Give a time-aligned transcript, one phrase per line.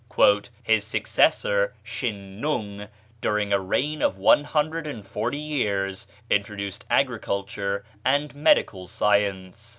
[0.63, 2.87] "His successor, Shin nung,
[3.21, 9.69] during a reign of one hundred and forty years, introduced agriculture and medical science.